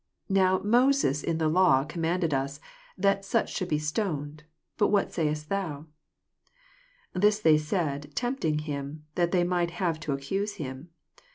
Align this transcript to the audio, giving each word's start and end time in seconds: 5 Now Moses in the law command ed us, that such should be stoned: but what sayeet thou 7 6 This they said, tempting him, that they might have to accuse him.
5 0.29 0.35
Now 0.35 0.57
Moses 0.63 1.21
in 1.21 1.37
the 1.37 1.47
law 1.47 1.83
command 1.83 2.23
ed 2.23 2.33
us, 2.33 2.59
that 2.97 3.23
such 3.23 3.53
should 3.53 3.67
be 3.69 3.77
stoned: 3.77 4.43
but 4.75 4.87
what 4.87 5.09
sayeet 5.09 5.47
thou 5.47 5.85
7 7.13 7.21
6 7.21 7.21
This 7.23 7.39
they 7.39 7.59
said, 7.59 8.11
tempting 8.15 8.57
him, 8.57 9.05
that 9.13 9.31
they 9.31 9.43
might 9.43 9.69
have 9.77 9.99
to 9.99 10.13
accuse 10.13 10.53
him. 10.55 10.89